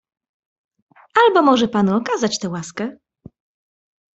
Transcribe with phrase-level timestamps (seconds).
[1.13, 2.97] "Albo może panu okazać tę łaskę?"